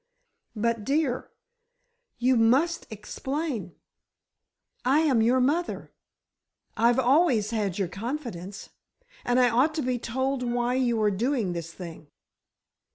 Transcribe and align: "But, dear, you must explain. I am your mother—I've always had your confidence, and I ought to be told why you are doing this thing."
"But, 0.55 0.83
dear, 0.83 1.29
you 2.17 2.35
must 2.35 2.87
explain. 2.89 3.75
I 4.83 5.01
am 5.01 5.21
your 5.21 5.39
mother—I've 5.39 6.97
always 6.97 7.51
had 7.51 7.77
your 7.77 7.87
confidence, 7.87 8.69
and 9.23 9.39
I 9.39 9.49
ought 9.51 9.75
to 9.75 9.83
be 9.83 9.99
told 9.99 10.41
why 10.41 10.73
you 10.73 10.99
are 11.03 11.11
doing 11.11 11.53
this 11.53 11.71
thing." 11.71 12.07